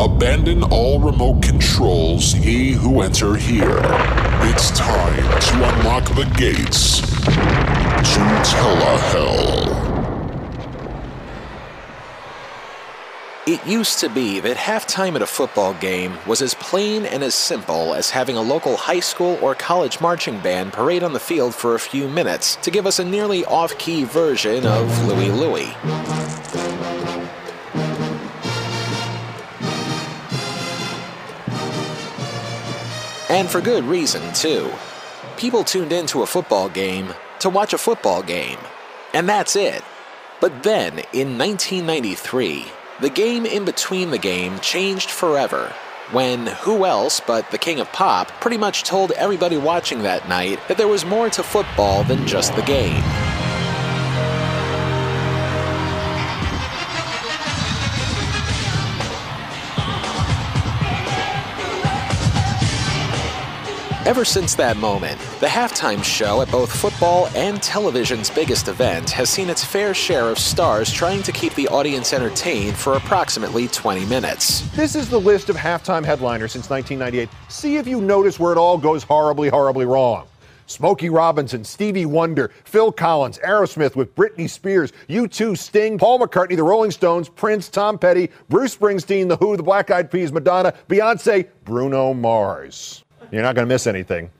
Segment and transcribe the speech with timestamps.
[0.00, 3.82] Abandon all remote controls, ye who enter here.
[4.48, 9.90] It's time to unlock the gates to Telehell.
[13.46, 17.34] It used to be that halftime at a football game was as plain and as
[17.34, 21.54] simple as having a local high school or college marching band parade on the field
[21.54, 26.39] for a few minutes to give us a nearly off key version of Louie Louie.
[33.30, 34.70] And for good reason, too.
[35.36, 38.58] People tuned into a football game to watch a football game.
[39.14, 39.84] And that's it.
[40.40, 42.66] But then, in 1993,
[43.00, 45.72] the game in between the game changed forever
[46.10, 50.58] when who else but the King of Pop pretty much told everybody watching that night
[50.66, 53.29] that there was more to football than just the game.
[64.06, 69.28] Ever since that moment, the halftime show at both football and television's biggest event has
[69.28, 74.06] seen its fair share of stars trying to keep the audience entertained for approximately 20
[74.06, 74.62] minutes.
[74.74, 77.28] This is the list of halftime headliners since 1998.
[77.50, 80.26] See if you notice where it all goes horribly, horribly wrong.
[80.64, 86.62] Smokey Robinson, Stevie Wonder, Phil Collins, Aerosmith with Britney Spears, U2, Sting, Paul McCartney, The
[86.62, 91.48] Rolling Stones, Prince, Tom Petty, Bruce Springsteen, The Who, The Black Eyed Peas, Madonna, Beyonce,
[91.64, 93.04] Bruno Mars.
[93.30, 94.30] You're not going to miss anything.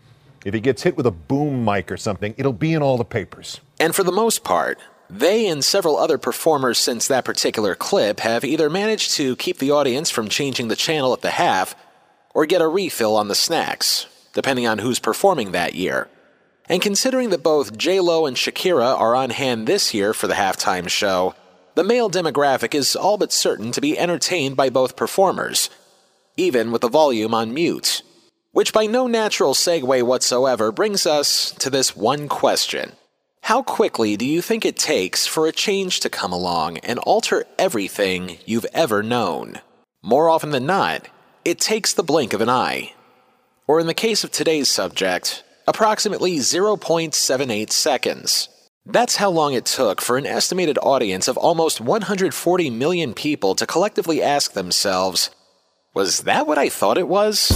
[0.45, 3.05] If he gets hit with a boom mic or something, it'll be in all the
[3.05, 3.61] papers.
[3.79, 8.45] And for the most part, they and several other performers since that particular clip have
[8.45, 11.75] either managed to keep the audience from changing the channel at the half
[12.33, 16.09] or get a refill on the snacks, depending on who's performing that year.
[16.69, 20.89] And considering that both J-Lo and Shakira are on hand this year for the halftime
[20.89, 21.35] show,
[21.75, 25.69] the male demographic is all but certain to be entertained by both performers,
[26.37, 28.03] even with the volume on mute.
[28.53, 32.93] Which, by no natural segue whatsoever, brings us to this one question
[33.43, 37.45] How quickly do you think it takes for a change to come along and alter
[37.59, 39.61] everything you've ever known?
[40.03, 41.07] More often than not,
[41.45, 42.95] it takes the blink of an eye.
[43.69, 48.49] Or in the case of today's subject, approximately 0.78 seconds.
[48.85, 53.67] That's how long it took for an estimated audience of almost 140 million people to
[53.67, 55.31] collectively ask themselves,
[55.95, 57.53] Was that what I thought it was?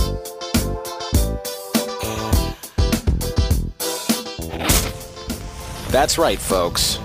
[5.95, 6.99] That's right, folks.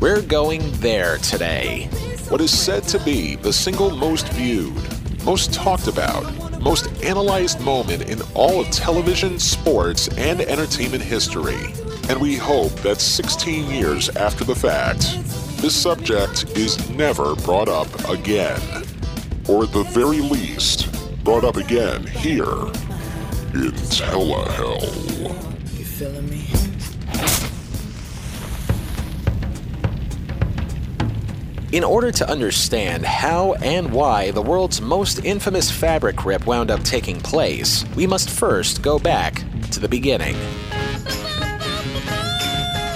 [0.00, 1.84] We're going there today.
[2.28, 4.74] What is said to be the single most viewed,
[5.22, 6.24] most talked about,
[6.60, 11.72] most analyzed moment in all of television, sports, and entertainment history.
[12.08, 15.02] And we hope that 16 years after the fact,
[15.62, 18.60] this subject is never brought up again.
[19.48, 20.90] Or at the very least,
[21.22, 22.42] brought up again here
[23.54, 24.82] in Telehell.
[25.78, 26.41] You feeling me?
[31.72, 36.82] In order to understand how and why the world's most infamous fabric rip wound up
[36.82, 40.36] taking place, we must first go back to the beginning.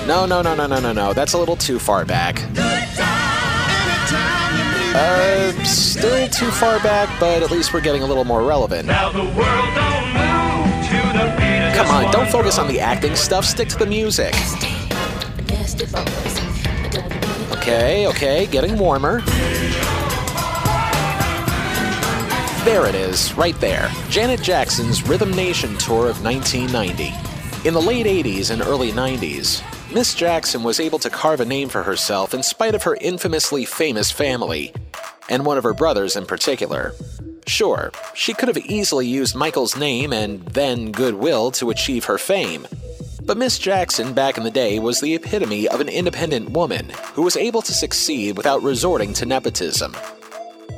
[0.07, 1.15] No, no, no, no, no, no, no.
[1.15, 2.43] That's a little too far back.
[4.95, 8.89] Uh, still too far back, but at least we're getting a little more relevant.
[8.89, 13.17] Now the world don't move to the beat Come on, don't focus on the acting
[13.17, 14.35] stuff, stick to the music.
[17.67, 19.23] Okay, okay, getting warmer.
[22.63, 23.91] There it is, right there.
[24.09, 27.13] Janet Jackson's Rhythm Nation tour of 1990.
[27.67, 31.69] In the late 80s and early 90s, Miss Jackson was able to carve a name
[31.69, 34.73] for herself in spite of her infamously famous family,
[35.29, 36.95] and one of her brothers in particular.
[37.49, 42.69] Sure, she could have easily used Michael's name and then goodwill to achieve her fame.
[43.27, 47.23] But Miss Jackson back in the day was the epitome of an independent woman who
[47.23, 49.97] was able to succeed without resorting to nepotism.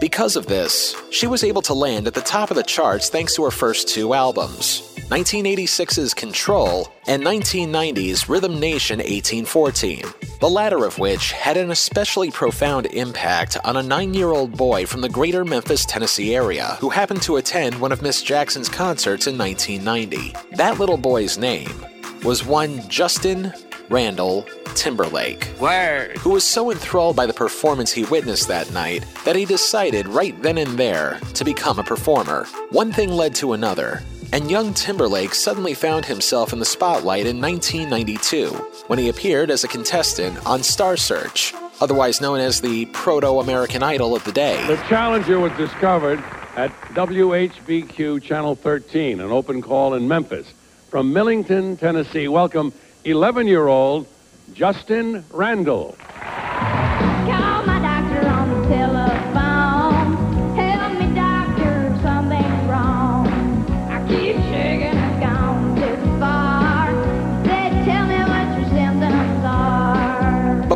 [0.00, 3.34] Because of this, she was able to land at the top of the charts thanks
[3.37, 10.05] to her first two albums 1986's Control and 1990's Rhythm Nation 1814,
[10.40, 14.87] the latter of which had an especially profound impact on a nine year old boy
[14.87, 19.26] from the greater Memphis, Tennessee area who happened to attend one of Miss Jackson's concerts
[19.26, 20.34] in 1990.
[20.56, 21.84] That little boy's name
[22.25, 23.53] was one Justin
[23.91, 24.44] Randall
[24.75, 26.17] Timberlake Word.
[26.19, 30.41] who was so enthralled by the performance he witnessed that night that he decided right
[30.43, 32.44] then and there to become a performer.
[32.70, 37.41] One thing led to another, and young Timberlake suddenly found himself in the spotlight in
[37.41, 38.49] 1992
[38.88, 43.82] when he appeared as a contestant on Star Search, otherwise known as the proto American
[43.82, 44.65] Idol of the day.
[44.67, 46.23] The challenger was discovered
[46.56, 50.53] at WHBQ Channel 13, an open call in Memphis.
[50.88, 52.73] From Millington, Tennessee, welcome
[53.05, 54.06] 11-year-old
[54.55, 55.94] Justin Randall.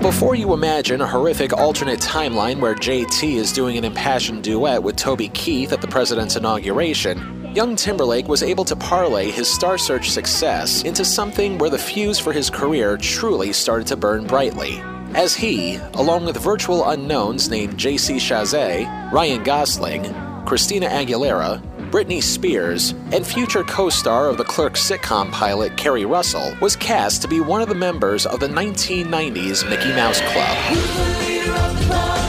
[0.02, 4.94] Before you imagine a horrific alternate timeline where JT is doing an impassioned duet with
[4.96, 10.10] Toby Keith at the president's inauguration, young Timberlake was able to parlay his Star Search
[10.10, 14.80] success into something where the fuse for his career truly started to burn brightly.
[15.14, 20.14] As he, along with virtual unknowns named JC Chasez, Ryan Gosling,
[20.46, 21.60] Christina Aguilera,
[21.90, 27.20] Britney Spears, and future co star of the Clerks sitcom pilot Keri Russell, was cast
[27.20, 32.21] to be one of the members of the 1990s Mickey Mouse Club.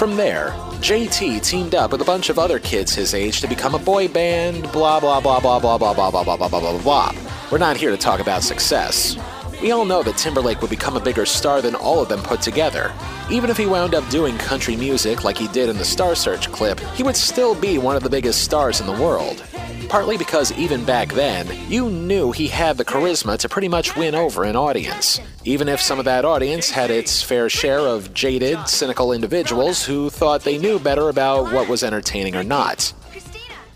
[0.00, 3.74] From there, JT teamed up with a bunch of other kids his age to become
[3.74, 7.14] a boy band, blah blah blah blah blah blah blah blah blah blah blah blah.
[7.52, 9.18] We're not here to talk about success.
[9.60, 12.40] We all know that Timberlake would become a bigger star than all of them put
[12.40, 12.94] together.
[13.30, 16.50] Even if he wound up doing country music like he did in the Star Search
[16.50, 19.44] clip, he would still be one of the biggest stars in the world.
[19.90, 24.14] Partly because even back then, you knew he had the charisma to pretty much win
[24.14, 28.68] over an audience, even if some of that audience had its fair share of jaded,
[28.68, 32.92] cynical individuals who thought they knew better about what was entertaining or not.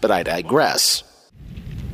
[0.01, 1.03] But I digress.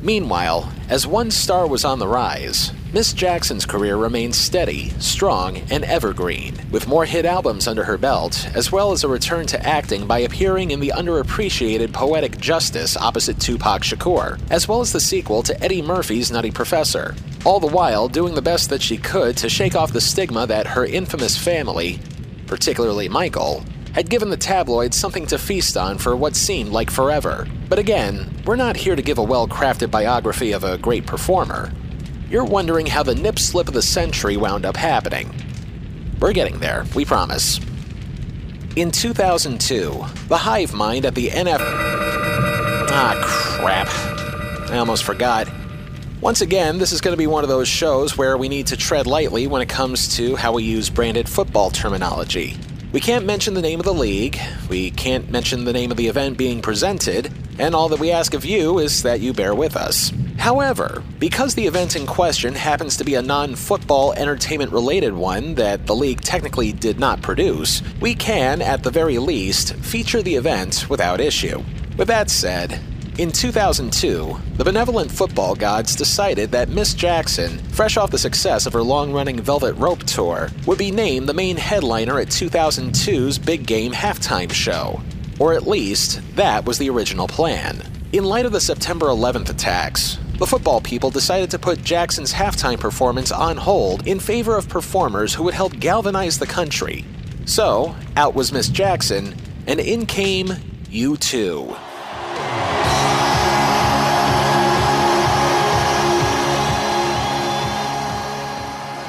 [0.03, 5.85] Meanwhile, as one star was on the rise, Miss Jackson's career remains steady, strong, and
[5.85, 10.05] evergreen, with more hit albums under her belt, as well as a return to acting
[10.05, 15.41] by appearing in the underappreciated Poetic Justice opposite Tupac Shakur, as well as the sequel
[15.41, 17.15] to Eddie Murphy's Nutty Professor.
[17.45, 20.67] All the while doing the best that she could to shake off the stigma that
[20.67, 21.97] her infamous family,
[22.45, 27.47] particularly Michael, had given the tabloids something to feast on for what seemed like forever.
[27.69, 31.71] But again, we're not here to give a well crafted biography of a great performer.
[32.31, 35.35] You're wondering how the nip slip of the century wound up happening.
[36.21, 37.59] We're getting there, we promise.
[38.77, 41.59] In 2002, the hive mind at the NF.
[41.59, 44.71] Ah, crap.
[44.71, 45.49] I almost forgot.
[46.21, 48.77] Once again, this is going to be one of those shows where we need to
[48.77, 52.55] tread lightly when it comes to how we use branded football terminology.
[52.93, 54.39] We can't mention the name of the league,
[54.69, 57.29] we can't mention the name of the event being presented,
[57.61, 60.11] and all that we ask of you is that you bear with us.
[60.39, 65.53] However, because the event in question happens to be a non football entertainment related one
[65.55, 70.35] that the league technically did not produce, we can, at the very least, feature the
[70.35, 71.63] event without issue.
[71.97, 72.81] With that said,
[73.19, 78.73] in 2002, the benevolent football gods decided that Miss Jackson, fresh off the success of
[78.73, 83.67] her long running Velvet Rope tour, would be named the main headliner at 2002's Big
[83.67, 84.99] Game halftime show.
[85.41, 87.81] Or at least, that was the original plan.
[88.13, 92.79] In light of the September 11th attacks, the football people decided to put Jackson's halftime
[92.79, 97.03] performance on hold in favor of performers who would help galvanize the country.
[97.45, 99.33] So, out was Miss Jackson,
[99.65, 100.49] and in came
[100.91, 101.90] U2.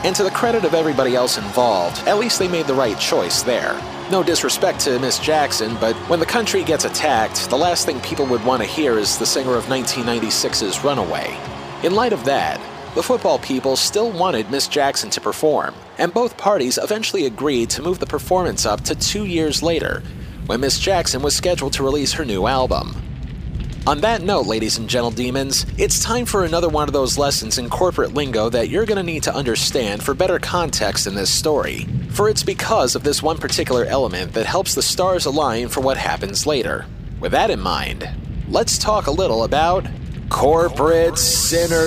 [0.05, 3.43] And to the credit of everybody else involved, at least they made the right choice
[3.43, 3.81] there.
[4.11, 8.27] No disrespect to Miss Jackson, but when the country gets attacked, the last thing people
[8.27, 11.39] would want to hear is the singer of 1996's Runaway.
[11.85, 12.61] In light of that,
[12.95, 17.83] the football people still wanted Miss Jackson to perform, and both parties eventually agreed to
[17.83, 20.03] move the performance up to two years later,
[20.47, 23.02] when Miss Jackson was scheduled to release her new album.
[23.85, 27.59] On that note, ladies and gentle demons, it's time for another one of those lessons
[27.59, 31.35] in corporate lingo that you're going to need to understand for better context in this
[31.35, 31.89] story.
[32.11, 35.97] For it's because of this one particular element that helps the stars align for what
[35.97, 36.87] happens later.
[37.19, 38.09] With that in mind,
[38.49, 39.85] let's talk a little about
[40.31, 41.83] corporate synergy.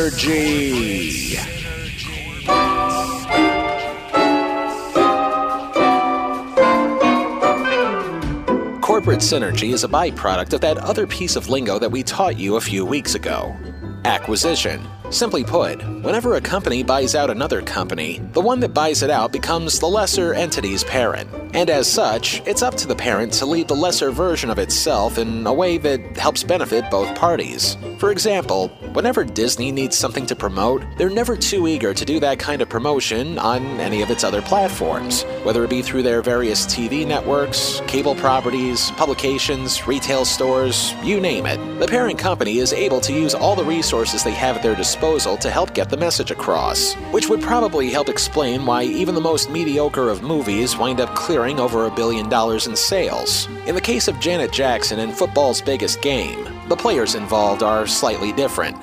[9.06, 12.56] Corporate synergy is a byproduct of that other piece of lingo that we taught you
[12.56, 13.56] a few weeks ago
[14.04, 14.82] acquisition.
[15.12, 19.32] Simply put, whenever a company buys out another company, the one that buys it out
[19.32, 21.30] becomes the lesser entity's parent.
[21.54, 25.18] And as such, it's up to the parent to lead the lesser version of itself
[25.18, 27.78] in a way that helps benefit both parties.
[27.98, 32.40] For example, whenever Disney needs something to promote, they're never too eager to do that
[32.40, 36.66] kind of promotion on any of its other platforms, whether it be through their various
[36.66, 41.80] TV networks, cable properties, publications, retail stores, you name it.
[41.80, 44.95] The parent company is able to use all the resources they have at their disposal
[44.96, 49.50] to help get the message across, which would probably help explain why even the most
[49.50, 53.48] mediocre of movies wind up clearing over a billion dollars in sales.
[53.68, 58.32] In the case of Janet Jackson and football's biggest game, the players involved are slightly
[58.32, 58.78] different.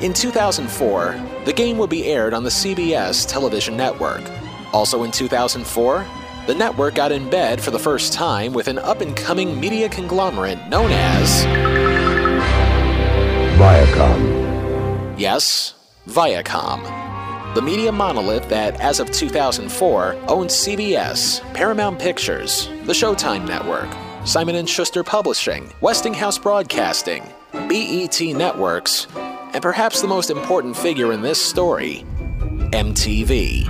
[0.00, 4.22] In 2004, the game would be aired on the CBS television network.
[4.72, 6.06] Also in 2004,
[6.46, 9.88] the network got in bed for the first time with an up and coming media
[9.88, 11.67] conglomerate known as.
[15.18, 15.74] Yes,
[16.06, 16.80] Viacom.
[17.56, 23.88] The media monolith that, as of 2004, owns CBS, Paramount Pictures, the Showtime Network,
[24.24, 31.20] Simon & Schuster Publishing, Westinghouse Broadcasting, BET Networks, and perhaps the most important figure in
[31.20, 32.04] this story,
[32.72, 33.64] MTV.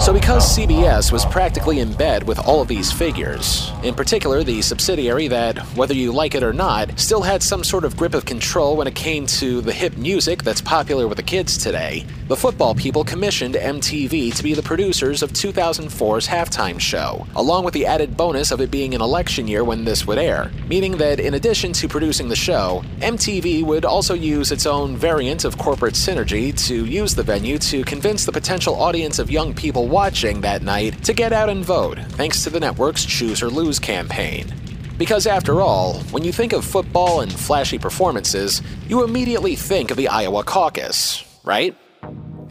[0.00, 4.62] So, because CBS was practically in bed with all of these figures, in particular the
[4.62, 8.24] subsidiary that, whether you like it or not, still had some sort of grip of
[8.24, 12.36] control when it came to the hip music that's popular with the kids today, the
[12.36, 17.84] football people commissioned MTV to be the producers of 2004's halftime show, along with the
[17.84, 21.34] added bonus of it being an election year when this would air, meaning that in
[21.34, 26.56] addition to producing the show, MTV would also use its own variant of corporate synergy
[26.66, 31.02] to use the venue to convince the potential audience of young people watching that night
[31.04, 34.54] to get out and vote, thanks to the network's Choose or Lose campaign.
[34.96, 39.96] Because after all, when you think of football and flashy performances, you immediately think of
[39.96, 41.76] the Iowa caucus, right?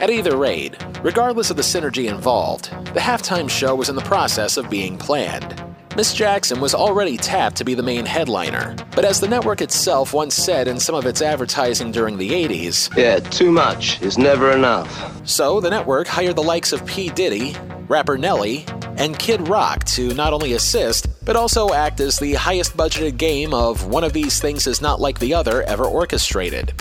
[0.00, 4.56] At either rate, regardless of the synergy involved, the halftime show was in the process
[4.56, 5.62] of being planned.
[5.98, 10.14] Miss Jackson was already tapped to be the main headliner, but as the network itself
[10.14, 14.52] once said in some of its advertising during the 80s, Yeah, too much is never
[14.52, 14.88] enough.
[15.26, 17.08] so the network hired the likes of P.
[17.08, 17.56] Diddy,
[17.88, 18.64] rapper Nelly,
[18.96, 23.52] and Kid Rock to not only assist, but also act as the highest budgeted game
[23.52, 26.72] of one of these things is not like the other ever orchestrated.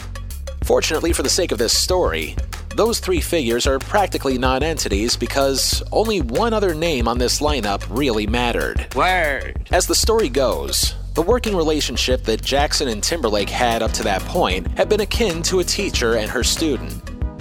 [0.63, 2.35] Fortunately, for the sake of this story,
[2.77, 7.83] those three figures are practically non entities because only one other name on this lineup
[7.89, 8.93] really mattered.
[8.95, 9.67] Word.
[9.71, 14.21] As the story goes, the working relationship that Jackson and Timberlake had up to that
[14.21, 16.93] point had been akin to a teacher and her student.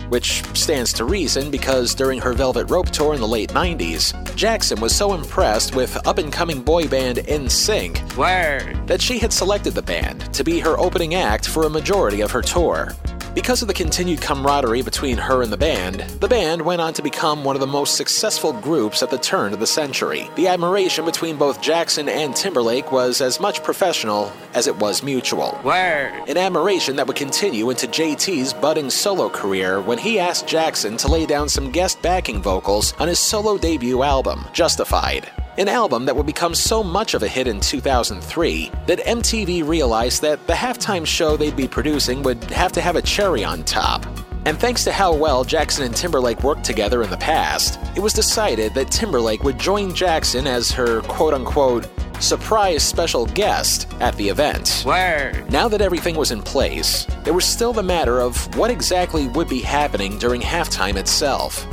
[0.09, 4.81] Which stands to reason because during her Velvet Rope tour in the late 90s, Jackson
[4.81, 8.87] was so impressed with up and coming boy band NSYNC Word.
[8.87, 12.31] that she had selected the band to be her opening act for a majority of
[12.31, 12.95] her tour.
[13.37, 17.03] Because of the continued camaraderie between her and the band, the band went on to
[17.03, 20.31] become one of the most successful groups at the turn of the century.
[20.37, 25.61] The admiration between both Jackson and Timberlake was as much professional as it was mutual.
[25.63, 26.15] Word.
[26.27, 31.09] An admiration that would continue into JT's budding solo career when he asked Jackson to
[31.09, 35.31] lay down some guest backing vocals on his solo debut album, Justified.
[35.59, 40.21] An album that would become so much of a hit in 2003 that MTV realized
[40.21, 44.05] that the halftime show they'd be producing would have to have a cherry on top.
[44.45, 48.13] And thanks to how well Jackson and Timberlake worked together in the past, it was
[48.13, 51.89] decided that Timberlake would join Jackson as her quote unquote
[52.21, 54.83] surprise special guest at the event.
[54.85, 55.51] Word.
[55.51, 59.49] Now that everything was in place, there was still the matter of what exactly would
[59.49, 61.67] be happening during halftime itself,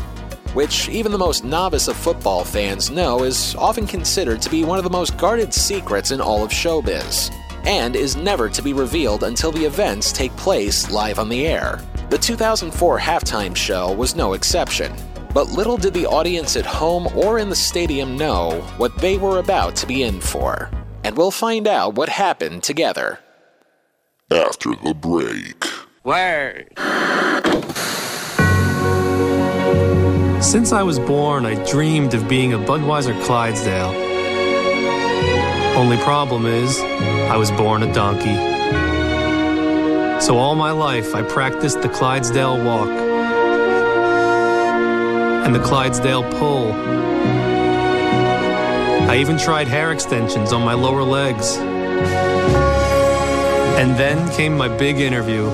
[0.54, 4.78] which even the most novice of football fans know is often considered to be one
[4.78, 7.34] of the most guarded secrets in all of showbiz,
[7.66, 11.82] and is never to be revealed until the events take place live on the air.
[12.10, 14.94] The 2004 halftime show was no exception.
[15.34, 19.40] But little did the audience at home or in the stadium know what they were
[19.40, 20.70] about to be in for.
[21.04, 23.20] And we'll find out what happened together.
[24.30, 25.66] After the break.
[26.04, 26.70] Word.
[30.44, 33.94] Since I was born, I dreamed of being a Budweiser Clydesdale.
[35.76, 38.36] Only problem is, I was born a donkey.
[40.22, 42.90] So all my life, I practiced the Clydesdale walk
[45.46, 46.74] and the Clydesdale pull.
[49.10, 51.58] I even tried hair extensions on my lower legs.
[53.78, 55.50] And then came my big interview.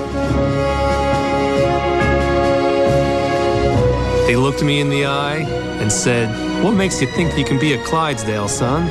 [4.30, 5.38] They looked me in the eye
[5.80, 6.28] and said,
[6.62, 8.88] What makes you think you can be a Clydesdale, son?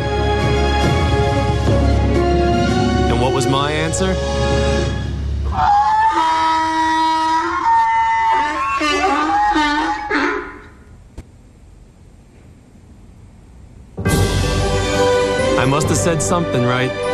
[3.10, 4.14] And what was my answer?
[15.58, 17.09] I must have said something right.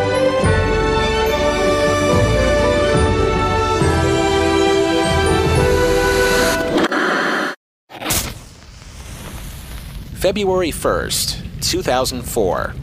[10.26, 12.74] February 1st, 2004.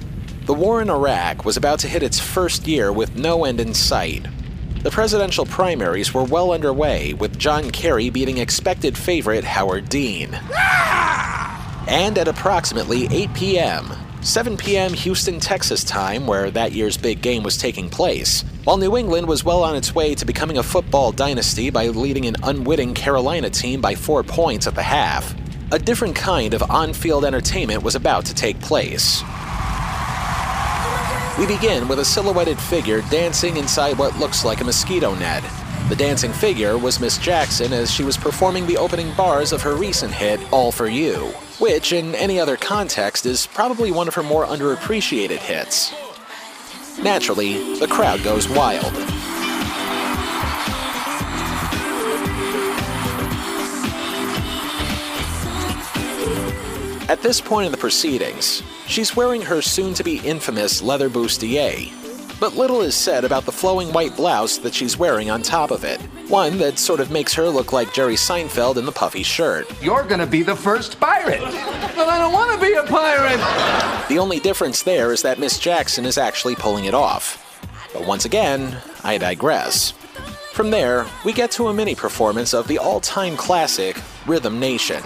[0.46, 3.74] The war in Iraq was about to hit its first year with no end in
[3.74, 4.28] sight.
[4.84, 10.38] The presidential primaries were well underway, with John Kerry beating expected favorite Howard Dean.
[11.88, 14.92] And at approximately 8 p.m., 7 p.m.
[14.92, 19.42] Houston, Texas time, where that year's big game was taking place, while New England was
[19.42, 23.80] well on its way to becoming a football dynasty by leading an unwitting Carolina team
[23.80, 25.34] by four points at the half,
[25.72, 29.22] a different kind of on field entertainment was about to take place.
[31.38, 35.42] We begin with a silhouetted figure dancing inside what looks like a mosquito net.
[35.88, 39.74] The dancing figure was Miss Jackson as she was performing the opening bars of her
[39.74, 44.22] recent hit, All For You, which, in any other context, is probably one of her
[44.22, 45.94] more underappreciated hits.
[47.02, 49.11] Naturally, the crowd goes wild.
[57.12, 61.92] At this point in the proceedings, she's wearing her soon to be infamous leather bustier.
[62.40, 65.84] But little is said about the flowing white blouse that she's wearing on top of
[65.84, 66.00] it.
[66.28, 69.66] One that sort of makes her look like Jerry Seinfeld in the puffy shirt.
[69.82, 71.42] You're gonna be the first pirate.
[71.42, 74.08] but I don't wanna be a pirate.
[74.08, 77.60] The only difference there is that Miss Jackson is actually pulling it off.
[77.92, 79.90] But once again, I digress.
[80.54, 85.02] From there, we get to a mini performance of the all time classic, Rhythm Nation.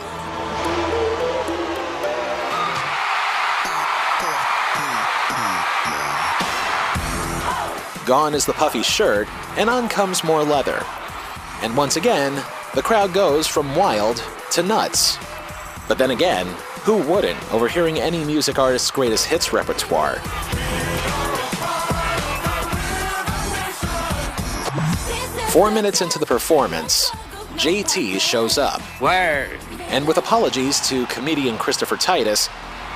[8.07, 9.27] Gone is the puffy shirt,
[9.59, 10.81] and on comes more leather.
[11.61, 12.41] And once again,
[12.73, 14.23] the crowd goes from wild
[14.53, 15.19] to nuts.
[15.89, 16.47] But then again,
[16.85, 20.21] who wouldn't overhearing any music artist's greatest hits repertoire?
[25.51, 27.11] Four minutes into the performance,
[27.57, 28.83] JT shows up.
[29.01, 29.59] Word.
[29.89, 32.49] And with apologies to comedian Christopher Titus,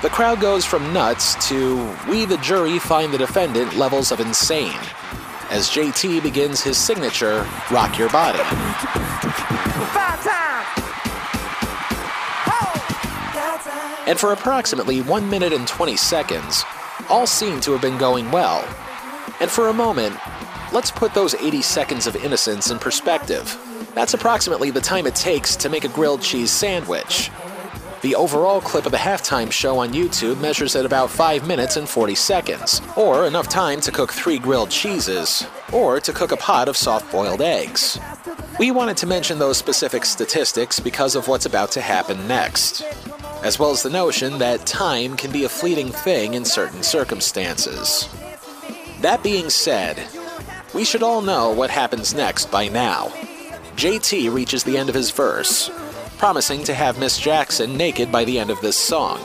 [0.03, 4.79] the crowd goes from nuts to we, the jury, find the defendant levels of insane
[5.51, 8.39] as JT begins his signature Rock Your Body.
[14.07, 16.65] And for approximately 1 minute and 20 seconds,
[17.09, 18.65] all seemed to have been going well.
[19.41, 20.17] And for a moment,
[20.73, 23.57] let's put those 80 seconds of innocence in perspective.
[23.95, 27.31] That's approximately the time it takes to make a grilled cheese sandwich.
[28.03, 31.87] The overall clip of the halftime show on YouTube measures at about 5 minutes and
[31.87, 36.67] 40 seconds, or enough time to cook three grilled cheeses, or to cook a pot
[36.67, 38.01] of soft boiled eggs.
[38.59, 42.83] We wanted to mention those specific statistics because of what's about to happen next,
[43.43, 48.09] as well as the notion that time can be a fleeting thing in certain circumstances.
[49.03, 50.03] That being said,
[50.73, 53.09] we should all know what happens next by now.
[53.77, 55.71] JT reaches the end of his verse,
[56.21, 59.19] promising to have Miss Jackson naked by the end of this song.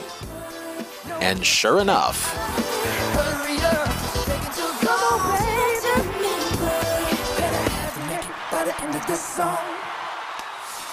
[1.20, 2.34] And sure enough,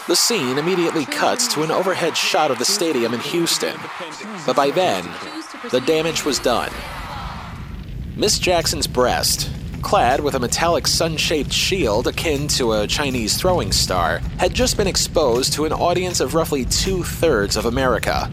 [0.07, 3.77] the scene immediately cuts to an overhead shot of the stadium in Houston.
[4.45, 5.09] But by then,
[5.71, 6.73] the damage was done.
[8.17, 9.49] Miss Jackson's breast,
[9.83, 14.77] clad with a metallic sun shaped shield akin to a Chinese throwing star, had just
[14.77, 18.31] been exposed to an audience of roughly two thirds of America.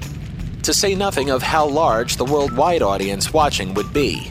[0.63, 4.31] To say nothing of how large the worldwide audience watching would be,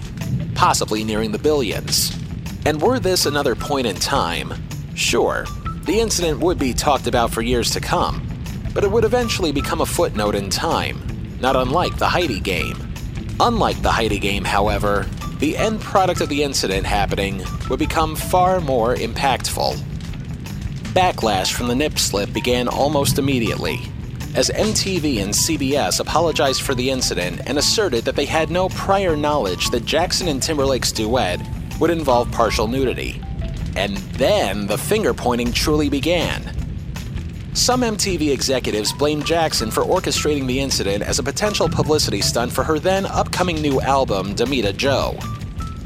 [0.55, 2.17] possibly nearing the billions.
[2.65, 4.53] And were this another point in time,
[4.95, 5.45] sure,
[5.83, 8.25] the incident would be talked about for years to come,
[8.73, 11.01] but it would eventually become a footnote in time,
[11.39, 12.77] not unlike the Heidi game.
[13.39, 15.05] Unlike the Heidi game, however,
[15.39, 19.77] the end product of the incident happening would become far more impactful.
[20.93, 23.79] Backlash from the nip slip began almost immediately,
[24.35, 29.15] as MTV and CBS apologized for the incident and asserted that they had no prior
[29.15, 31.39] knowledge that Jackson and Timberlake's duet
[31.79, 33.21] would involve partial nudity.
[33.77, 36.58] And then the finger pointing truly began.
[37.59, 42.63] Some MTV executives blamed Jackson for orchestrating the incident as a potential publicity stunt for
[42.63, 45.11] her then upcoming new album, Damita Jo.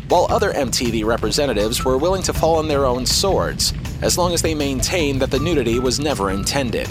[0.08, 4.44] While other MTV representatives were willing to fall on their own swords, as long as
[4.44, 6.88] they maintained that the nudity was never intended.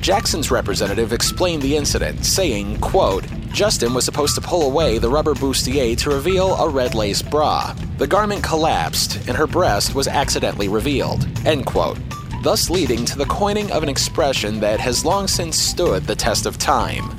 [0.00, 5.34] Jackson's representative explained the incident, saying, quote, Justin was supposed to pull away the rubber
[5.34, 7.76] bustier to reveal a red lace bra.
[7.98, 11.28] The garment collapsed, and her breast was accidentally revealed.
[11.46, 11.98] End quote
[12.44, 16.46] thus leading to the coining of an expression that has long since stood the test
[16.46, 17.10] of time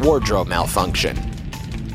[0.00, 1.16] wardrobe malfunction.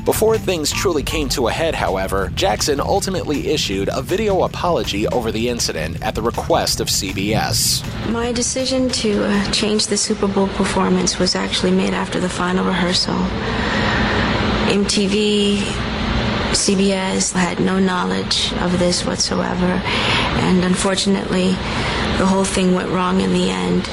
[0.04, 5.30] Before things truly came to a head, however, Jackson ultimately issued a video apology over
[5.30, 7.84] the incident at the request of CBS.
[8.10, 12.64] My decision to uh, change the Super Bowl performance was actually made after the final
[12.64, 13.14] rehearsal.
[14.72, 15.60] MTV,
[16.52, 21.48] CBS had no knowledge of this whatsoever, and unfortunately,
[22.18, 23.88] the whole thing went wrong in the end.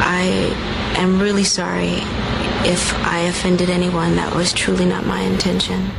[0.00, 0.24] I
[0.96, 1.98] am really sorry
[2.66, 4.16] if I offended anyone.
[4.16, 5.90] That was truly not my intention.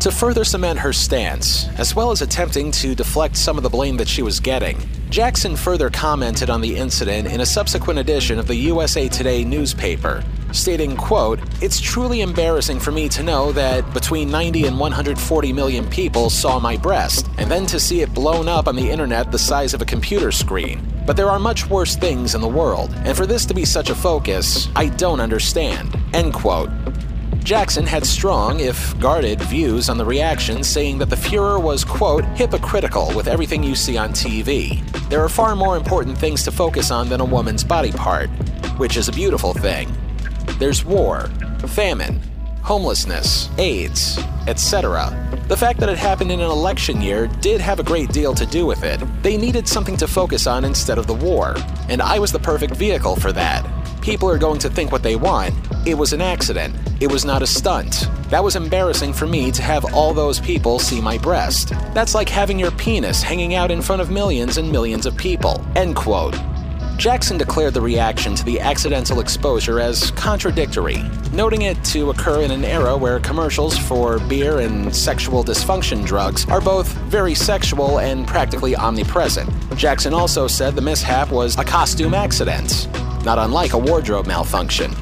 [0.00, 3.96] To further cement her stance, as well as attempting to deflect some of the blame
[3.96, 4.78] that she was getting,
[5.08, 10.22] Jackson further commented on the incident in a subsequent edition of the USA Today newspaper,
[10.54, 15.88] stating, quote, It's truly embarrassing for me to know that between 90 and 140 million
[15.90, 19.38] people saw my breast, and then to see it blown up on the internet the
[19.38, 20.80] size of a computer screen.
[21.06, 23.90] But there are much worse things in the world, and for this to be such
[23.90, 25.96] a focus, I don't understand.
[26.12, 26.70] End quote.
[27.44, 32.24] Jackson had strong, if guarded, views on the reaction, saying that the furor was, quote,
[32.36, 34.82] hypocritical with everything you see on TV.
[35.10, 38.30] There are far more important things to focus on than a woman's body part,
[38.78, 39.94] which is a beautiful thing.
[40.58, 41.28] There's war,
[41.66, 42.20] famine,
[42.62, 45.12] homelessness, AIDS, etc.
[45.48, 48.46] The fact that it happened in an election year did have a great deal to
[48.46, 49.00] do with it.
[49.22, 51.54] They needed something to focus on instead of the war,
[51.88, 53.66] and I was the perfect vehicle for that.
[54.00, 55.54] People are going to think what they want.
[55.86, 56.74] It was an accident.
[57.00, 58.08] It was not a stunt.
[58.28, 61.70] That was embarrassing for me to have all those people see my breast.
[61.94, 65.64] That's like having your penis hanging out in front of millions and millions of people.
[65.74, 66.34] End quote.
[66.96, 71.02] Jackson declared the reaction to the accidental exposure as contradictory,
[71.32, 76.48] noting it to occur in an era where commercials for beer and sexual dysfunction drugs
[76.48, 79.50] are both very sexual and practically omnipresent.
[79.76, 82.88] Jackson also said the mishap was a costume accident,
[83.24, 84.94] not unlike a wardrobe malfunction.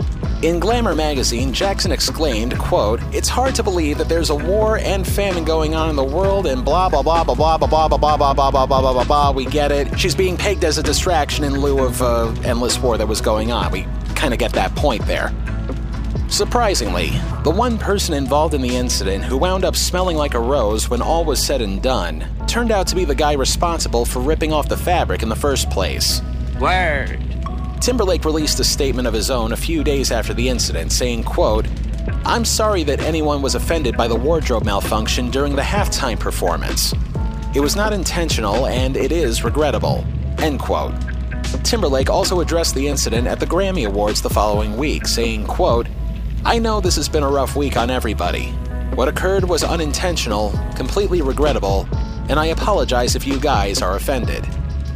[0.43, 5.07] In Glamour magazine, Jackson exclaimed, quote, It's hard to believe that there's a war and
[5.07, 8.09] famine going on in the world and blah blah blah blah blah blah blah blah
[8.09, 9.31] blah blah blah blah blah blah blah blah.
[9.31, 9.97] We get it.
[9.97, 13.53] She's being pegged as a distraction in lieu of uh, endless war that was going
[13.53, 13.71] on.
[13.71, 15.33] We kind of get that point there.
[16.29, 17.11] Surprisingly,
[17.45, 21.01] the one person involved in the incident who wound up smelling like a rose when
[21.01, 24.69] all was said and done turned out to be the guy responsible for ripping off
[24.69, 26.21] the fabric in the first place.
[26.61, 27.32] Word.
[27.83, 31.67] Timberlake released a statement of his own a few days after the incident, saying, quote,
[32.25, 36.95] I'm sorry that anyone was offended by the wardrobe malfunction during the halftime performance.
[37.57, 40.05] It was not intentional and it is regrettable.
[40.39, 40.95] End quote.
[41.65, 45.89] Timberlake also addressed the incident at the Grammy Awards the following week, saying, quote,
[46.45, 48.51] I know this has been a rough week on everybody.
[48.95, 51.89] What occurred was unintentional, completely regrettable,
[52.29, 54.47] and I apologize if you guys are offended.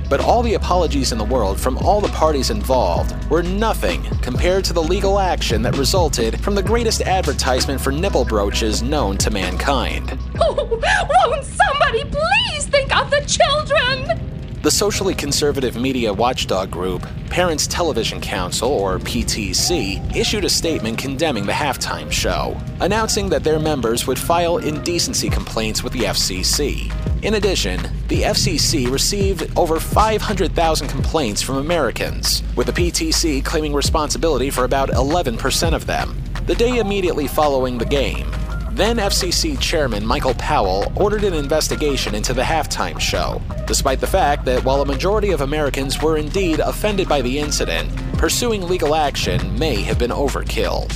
[0.09, 4.65] But all the apologies in the world from all the parties involved were nothing compared
[4.67, 9.31] to the legal action that resulted from the greatest advertisement for nipple brooches known to
[9.31, 10.19] mankind.
[10.41, 10.55] Oh,
[11.29, 14.21] won't somebody please think of the children?
[14.63, 21.47] The socially conservative media watchdog group, Parents Television Council, or PTC, issued a statement condemning
[21.47, 26.93] the halftime show, announcing that their members would file indecency complaints with the FCC.
[27.27, 34.49] In addition, the FCC received over 500,000 complaints from Americans, with the PTC claiming responsibility
[34.49, 36.23] for about 11% of them.
[36.47, 38.31] The day immediately following the game,
[38.71, 44.45] then FCC Chairman Michael Powell ordered an investigation into the halftime show, despite the fact
[44.45, 49.59] that while a majority of Americans were indeed offended by the incident, pursuing legal action
[49.59, 50.87] may have been overkill.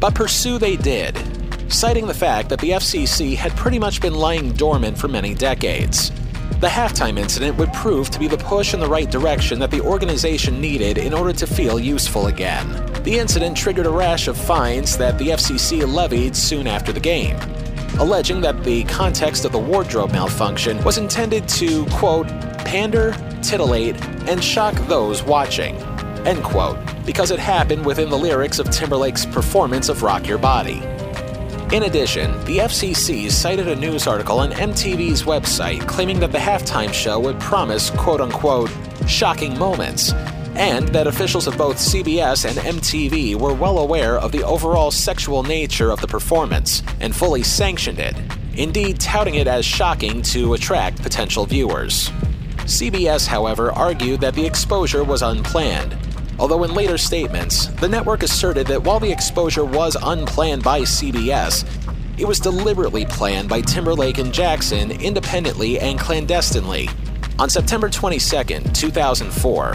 [0.00, 1.14] But pursue they did,
[1.68, 6.10] citing the fact that the FCC had pretty much been lying dormant for many decades.
[6.60, 9.80] The halftime incident would prove to be the push in the right direction that the
[9.80, 12.68] organization needed in order to feel useful again.
[13.04, 17.36] The incident triggered a rash of fines that the FCC levied soon after the game,
[18.00, 22.26] alleging that the context of the wardrobe malfunction was intended to, quote,
[22.64, 25.76] pander, titillate, and shock those watching,
[26.26, 30.82] end quote, because it happened within the lyrics of Timberlake's performance of Rock Your Body.
[31.70, 36.94] In addition, the FCC cited a news article on MTV's website claiming that the halftime
[36.94, 38.70] show would promise quote unquote
[39.06, 40.14] shocking moments,
[40.54, 45.42] and that officials of both CBS and MTV were well aware of the overall sexual
[45.42, 48.16] nature of the performance and fully sanctioned it,
[48.54, 52.08] indeed touting it as shocking to attract potential viewers.
[52.60, 55.98] CBS, however, argued that the exposure was unplanned
[56.38, 61.64] although in later statements, the network asserted that while the exposure was unplanned by CBS,
[62.18, 66.88] it was deliberately planned by Timberlake and Jackson independently and clandestinely.
[67.38, 69.72] On September 22, 2004,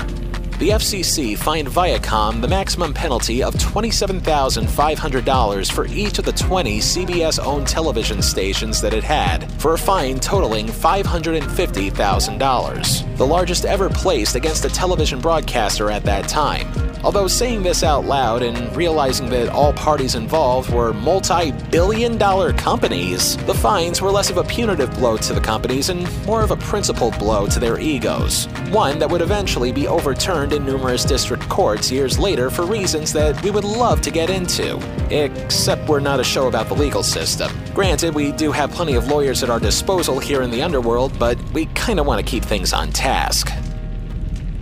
[0.64, 7.46] the FCC fined Viacom the maximum penalty of $27,500 for each of the 20 CBS
[7.46, 14.36] owned television stations that it had, for a fine totaling $550,000, the largest ever placed
[14.36, 16.93] against a television broadcaster at that time.
[17.04, 22.54] Although saying this out loud and realizing that all parties involved were multi billion dollar
[22.54, 26.52] companies, the fines were less of a punitive blow to the companies and more of
[26.52, 28.46] a principled blow to their egos.
[28.70, 33.42] One that would eventually be overturned in numerous district courts years later for reasons that
[33.44, 34.78] we would love to get into.
[35.10, 37.52] Except we're not a show about the legal system.
[37.74, 41.38] Granted, we do have plenty of lawyers at our disposal here in the underworld, but
[41.52, 43.52] we kinda want to keep things on task.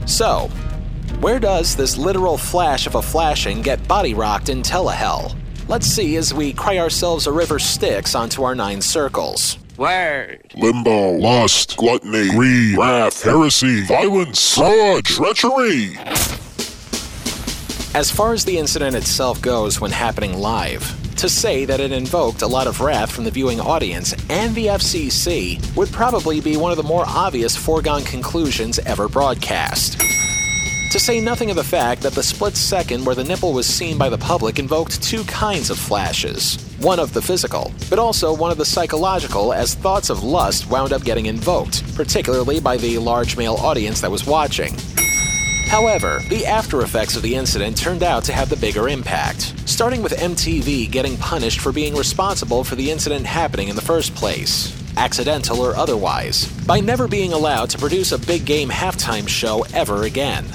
[0.06, 0.50] So,
[1.22, 5.36] where does this literal flash of a flashing get body rocked in telehell?
[5.68, 9.60] Let's see as we cry ourselves a river Styx onto our nine circles.
[9.78, 10.42] Word.
[10.56, 15.96] Limbo, lust, gluttony, greed, wrath, heresy, violence, fraud, treachery.
[17.94, 22.42] As far as the incident itself goes when happening live, to say that it invoked
[22.42, 26.72] a lot of wrath from the viewing audience and the FCC would probably be one
[26.72, 30.02] of the more obvious foregone conclusions ever broadcast.
[30.92, 33.98] To say nothing of the fact that the split second where the nipple was seen
[33.98, 38.52] by the public invoked two kinds of flashes one of the physical, but also one
[38.52, 43.38] of the psychological, as thoughts of lust wound up getting invoked, particularly by the large
[43.38, 44.76] male audience that was watching.
[45.68, 50.04] However, the after effects of the incident turned out to have the bigger impact, starting
[50.04, 54.76] with MTV getting punished for being responsible for the incident happening in the first place,
[54.98, 60.04] accidental or otherwise, by never being allowed to produce a big game halftime show ever
[60.04, 60.46] again.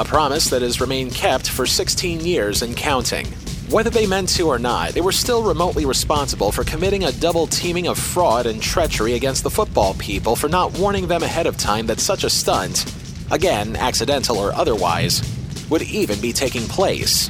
[0.00, 3.26] A promise that has remained kept for 16 years and counting.
[3.68, 7.48] Whether they meant to or not, they were still remotely responsible for committing a double
[7.48, 11.56] teaming of fraud and treachery against the football people for not warning them ahead of
[11.56, 12.94] time that such a stunt,
[13.32, 15.20] again, accidental or otherwise,
[15.68, 17.28] would even be taking place.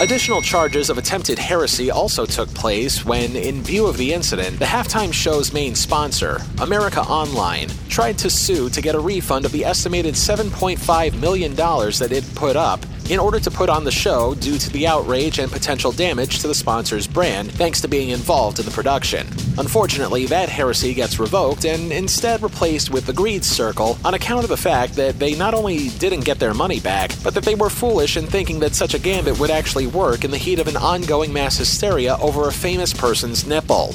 [0.00, 4.64] Additional charges of attempted heresy also took place when, in view of the incident, the
[4.64, 9.64] halftime show's main sponsor, America Online, tried to sue to get a refund of the
[9.64, 14.58] estimated $7.5 million that it put up in order to put on the show due
[14.58, 18.64] to the outrage and potential damage to the sponsor's brand thanks to being involved in
[18.64, 19.26] the production.
[19.58, 24.50] Unfortunately, that heresy gets revoked and instead replaced with the greed circle on account of
[24.50, 27.70] the fact that they not only didn't get their money back, but that they were
[27.70, 30.76] foolish in thinking that such a gambit would actually work in the heat of an
[30.76, 33.94] ongoing mass hysteria over a famous person's nipple.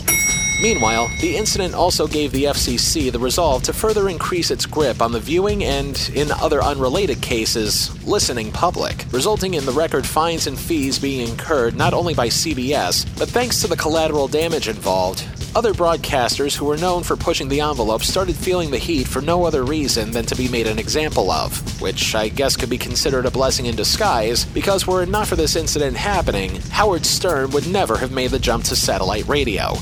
[0.64, 5.12] Meanwhile, the incident also gave the FCC the resolve to further increase its grip on
[5.12, 10.58] the viewing and, in other unrelated cases, listening public, resulting in the record fines and
[10.58, 15.28] fees being incurred not only by CBS, but thanks to the collateral damage involved.
[15.54, 19.44] Other broadcasters who were known for pushing the envelope started feeling the heat for no
[19.44, 23.26] other reason than to be made an example of, which I guess could be considered
[23.26, 27.68] a blessing in disguise, because were it not for this incident happening, Howard Stern would
[27.68, 29.74] never have made the jump to satellite radio.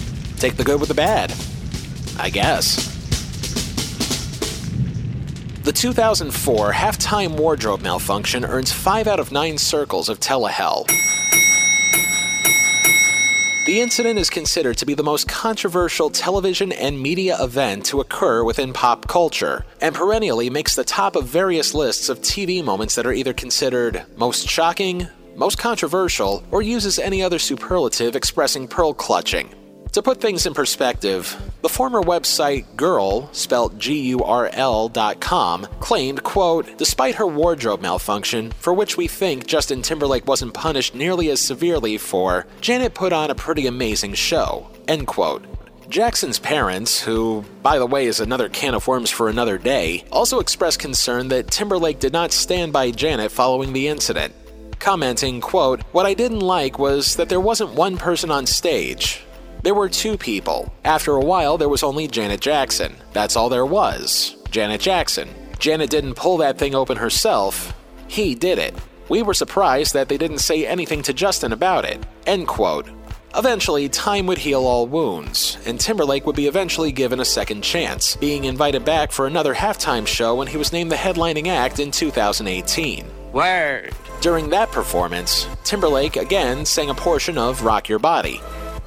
[0.41, 1.32] Take the good with the bad.
[2.17, 2.88] I guess.
[5.62, 10.88] The 2004 halftime wardrobe malfunction earns 5 out of 9 circles of telehell.
[13.67, 18.43] The incident is considered to be the most controversial television and media event to occur
[18.43, 23.06] within pop culture, and perennially makes the top of various lists of TV moments that
[23.06, 29.54] are either considered most shocking, most controversial, or uses any other superlative expressing pearl clutching.
[29.93, 36.77] To put things in perspective, the former website Girl, spelled G-U-R-L dot com, claimed, quote,
[36.77, 41.97] despite her wardrobe malfunction, for which we think Justin Timberlake wasn't punished nearly as severely
[41.97, 45.43] for, Janet put on a pretty amazing show, end quote.
[45.89, 50.39] Jackson's parents, who, by the way, is another can of worms for another day, also
[50.39, 54.34] expressed concern that Timberlake did not stand by Janet following the incident,
[54.80, 59.21] commenting, quote, What I didn't like was that there wasn't one person on stage.
[59.63, 60.74] There were two people.
[60.84, 62.95] After a while, there was only Janet Jackson.
[63.13, 64.36] That's all there was.
[64.50, 65.30] Janet Jackson.
[65.60, 67.74] Janet didn't pull that thing open herself.
[68.08, 68.74] He did it.
[69.08, 72.04] We were surprised that they didn't say anything to Justin about it.
[72.26, 72.88] End quote.
[73.36, 78.15] Eventually, time would heal all wounds, and Timberlake would be eventually given a second chance,
[78.17, 81.91] being invited back for another halftime show when he was named the headlining act in
[81.91, 83.06] 2018.
[83.32, 83.93] Word.
[84.19, 88.41] During that performance, Timberlake again sang a portion of Rock Your Body,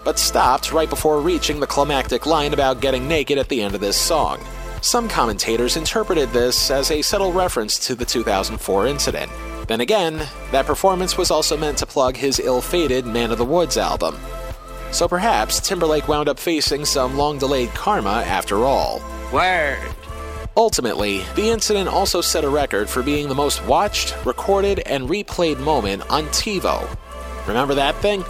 [0.04, 3.80] but stopped right before reaching the climactic line about getting naked at the end of
[3.80, 4.38] this song.
[4.82, 9.32] Some commentators interpreted this as a subtle reference to the 2004 incident.
[9.66, 13.44] Then again, that performance was also meant to plug his ill fated Man of the
[13.44, 14.16] Woods album.
[14.92, 19.02] So perhaps Timberlake wound up facing some long delayed karma after all.
[19.32, 19.78] Word.
[20.56, 25.58] Ultimately, the incident also set a record for being the most watched, recorded, and replayed
[25.58, 26.96] moment on TiVo.
[27.48, 28.22] Remember that thing?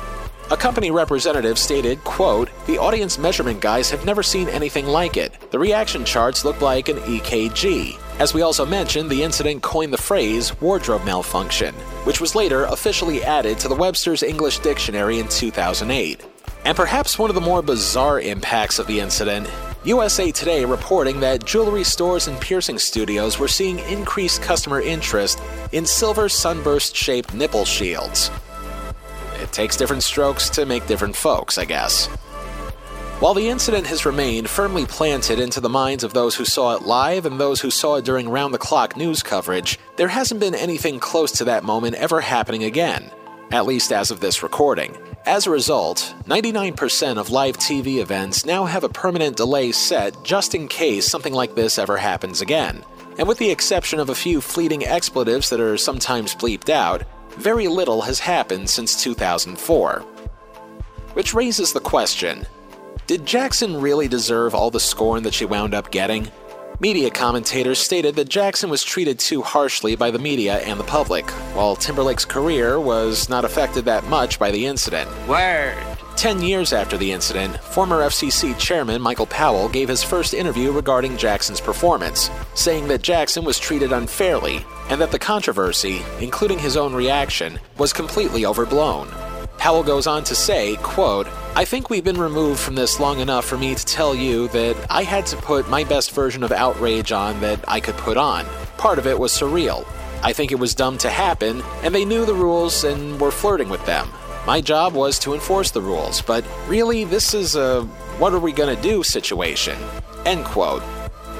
[0.50, 5.32] A company representative stated, quote, The audience measurement guys have never seen anything like it.
[5.50, 7.98] The reaction charts look like an EKG.
[8.18, 13.24] As we also mentioned, the incident coined the phrase wardrobe malfunction, which was later officially
[13.24, 16.26] added to the Webster's English Dictionary in 2008.
[16.66, 19.48] And perhaps one of the more bizarre impacts of the incident
[19.84, 25.40] USA Today reporting that jewelry stores and piercing studios were seeing increased customer interest
[25.72, 28.30] in silver sunburst shaped nipple shields.
[29.54, 32.06] Takes different strokes to make different folks, I guess.
[33.20, 36.82] While the incident has remained firmly planted into the minds of those who saw it
[36.82, 40.56] live and those who saw it during round the clock news coverage, there hasn't been
[40.56, 43.12] anything close to that moment ever happening again,
[43.52, 44.98] at least as of this recording.
[45.24, 50.56] As a result, 99% of live TV events now have a permanent delay set just
[50.56, 52.84] in case something like this ever happens again.
[53.18, 57.04] And with the exception of a few fleeting expletives that are sometimes bleeped out,
[57.36, 60.00] very little has happened since 2004.
[61.14, 62.46] Which raises the question
[63.06, 66.30] did Jackson really deserve all the scorn that she wound up getting?
[66.80, 71.30] Media commentators stated that Jackson was treated too harshly by the media and the public,
[71.54, 75.08] while Timberlake's career was not affected that much by the incident.
[75.28, 75.93] Word.
[76.16, 81.16] Ten years after the incident, former FCC chairman Michael Powell gave his first interview regarding
[81.16, 86.94] Jackson's performance, saying that Jackson was treated unfairly and that the controversy, including his own
[86.94, 89.08] reaction, was completely overblown.
[89.58, 93.44] Powell goes on to say, quote, I think we've been removed from this long enough
[93.44, 97.12] for me to tell you that I had to put my best version of outrage
[97.12, 98.46] on that I could put on.
[98.76, 99.86] Part of it was surreal.
[100.22, 103.68] I think it was dumb to happen, and they knew the rules and were flirting
[103.68, 104.08] with them.
[104.46, 107.82] My job was to enforce the rules, but really, this is a
[108.18, 109.78] what are we gonna do situation.
[110.26, 110.82] End quote.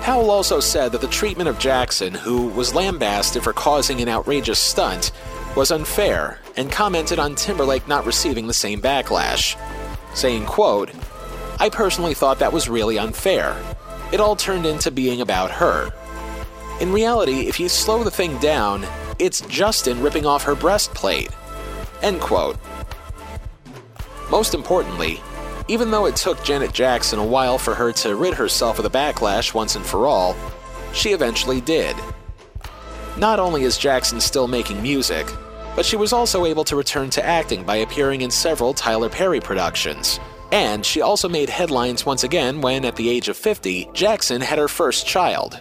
[0.01, 4.59] Powell also said that the treatment of Jackson, who was lambasted for causing an outrageous
[4.59, 5.13] stunt,
[5.55, 9.57] was unfair and commented on Timberlake not receiving the same backlash,
[10.15, 10.91] saying, quote,
[11.59, 13.57] I personally thought that was really unfair.
[14.13, 15.93] It all turned into being about her.
[16.81, 18.85] In reality, if you slow the thing down,
[19.19, 21.31] it's Justin ripping off her breastplate.
[22.03, 22.57] End quote.
[24.31, 25.21] Most importantly,
[25.69, 28.91] even though it took Janet Jackson a while for her to rid herself of the
[28.91, 30.37] backlash once and for all,
[30.93, 31.97] she eventually did.
[33.17, 35.27] Not only is Jackson still making music,
[35.77, 39.41] but she was also able to return to acting by appearing in several Tyler Perry
[39.41, 40.21] productions.
[40.53, 44.59] And she also made headlines once again when, at the age of 50, Jackson had
[44.59, 45.61] her first child.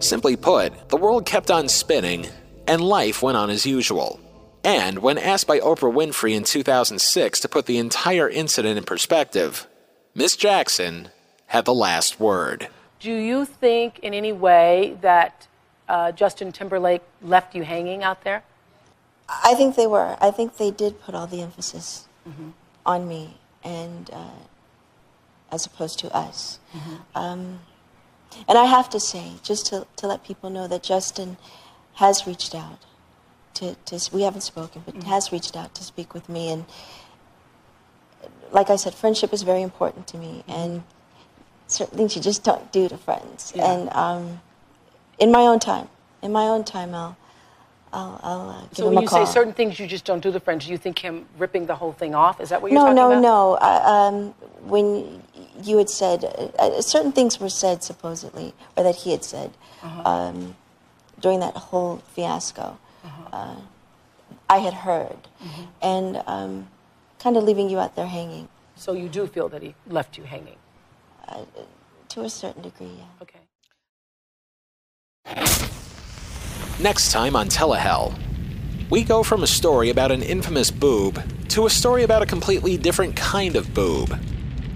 [0.00, 2.26] Simply put, the world kept on spinning,
[2.66, 4.18] and life went on as usual.
[4.64, 9.66] And when asked by Oprah Winfrey in 2006 to put the entire incident in perspective,
[10.14, 11.08] Miss Jackson
[11.46, 12.68] had the last word.
[13.00, 15.48] Do you think in any way that
[15.88, 18.44] uh, Justin Timberlake left you hanging out there?
[19.28, 20.16] I think they were.
[20.20, 22.50] I think they did put all the emphasis mm-hmm.
[22.86, 24.42] on me, and uh,
[25.50, 26.58] as opposed to us.
[26.74, 26.94] Mm-hmm.
[27.14, 27.60] Um,
[28.48, 31.36] and I have to say, just to, to let people know that Justin
[31.94, 32.78] has reached out.
[33.54, 35.08] To, to we haven't spoken, but mm-hmm.
[35.08, 36.64] has reached out to speak with me, and
[38.50, 40.50] like I said, friendship is very important to me, mm-hmm.
[40.50, 40.82] and
[41.66, 43.52] certain things you just don't do to friends.
[43.54, 43.70] Yeah.
[43.70, 44.40] And um,
[45.18, 45.88] in my own time,
[46.22, 47.16] in my own time, I'll
[47.92, 49.08] I'll, I'll uh, give so him a call.
[49.08, 51.26] So you say certain things you just don't do to friends, do you think him
[51.36, 52.40] ripping the whole thing off?
[52.40, 53.20] Is that what you're no, talking no, about?
[53.20, 54.34] No, no, uh, um,
[54.68, 55.22] when
[55.62, 56.24] you had said,
[56.58, 59.50] uh, certain things were said supposedly, or that he had said
[59.82, 60.08] uh-huh.
[60.08, 60.56] um,
[61.20, 62.78] during that whole fiasco.
[63.32, 63.56] Uh,
[64.48, 65.62] I had heard, mm-hmm.
[65.80, 66.68] and um,
[67.18, 68.48] kind of leaving you out there hanging.
[68.76, 70.56] So you do feel that he left you hanging?
[71.26, 71.44] Uh,
[72.10, 73.04] to a certain degree, yeah.
[73.22, 73.38] Okay.
[76.80, 78.18] Next time on Telehell,
[78.90, 82.76] we go from a story about an infamous boob to a story about a completely
[82.76, 84.18] different kind of boob.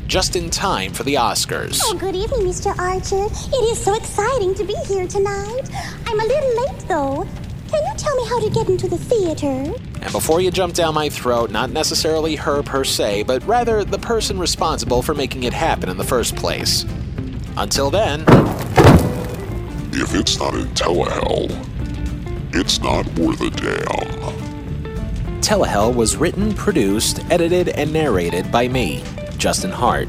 [0.07, 1.81] Just in time for the Oscars.
[1.83, 2.79] Oh, good evening, Mr.
[2.79, 3.27] Archer.
[3.27, 5.69] It is so exciting to be here tonight.
[6.07, 7.27] I'm a little late, though.
[7.71, 9.75] Can you tell me how to get into the theater?
[10.01, 13.99] And before you jump down my throat, not necessarily her per se, but rather the
[13.99, 16.85] person responsible for making it happen in the first place.
[17.57, 18.25] Until then.
[19.93, 21.51] If it's not in Telehell,
[22.55, 24.27] it's not worth a damn.
[25.41, 29.03] Telehell was written, produced, edited, and narrated by me,
[29.39, 30.09] Justin Hart.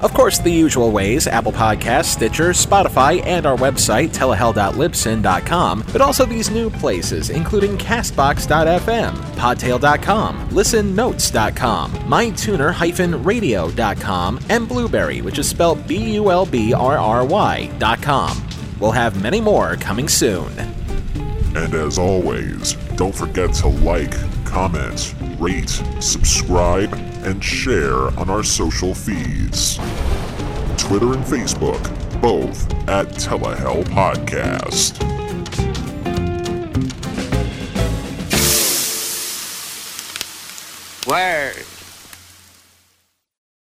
[0.00, 6.24] Of course, the usual ways Apple Podcasts, Stitcher, Spotify, and our website, telehell.libsyn.com, but also
[6.24, 16.30] these new places, including Castbox.fm, Podtail.com, ListenNotes.com, MyTuner-Radio.com, and Blubrry, which is spelled B U
[16.30, 18.42] L B R R Y.com.
[18.78, 20.52] We'll have many more coming soon.
[21.56, 24.14] And as always, don't forget to like,
[24.48, 25.68] comment, rate,
[26.00, 26.92] subscribe,
[27.24, 29.76] and share on our social feeds.
[30.76, 31.82] Twitter and Facebook,
[32.20, 34.98] both at Telehell Podcast.
[41.06, 41.67] Word.